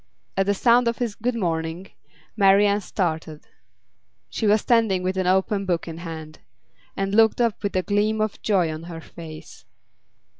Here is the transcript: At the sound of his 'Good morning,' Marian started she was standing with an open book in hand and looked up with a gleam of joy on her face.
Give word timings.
At 0.35 0.47
the 0.47 0.55
sound 0.55 0.87
of 0.87 0.97
his 0.97 1.13
'Good 1.13 1.35
morning,' 1.35 1.91
Marian 2.35 2.81
started 2.81 3.45
she 4.29 4.47
was 4.47 4.61
standing 4.61 5.03
with 5.03 5.15
an 5.15 5.27
open 5.27 5.63
book 5.67 5.87
in 5.87 5.99
hand 5.99 6.39
and 6.97 7.13
looked 7.13 7.39
up 7.39 7.61
with 7.61 7.75
a 7.75 7.83
gleam 7.83 8.19
of 8.19 8.41
joy 8.41 8.73
on 8.73 8.81
her 8.85 8.99
face. 9.01 9.63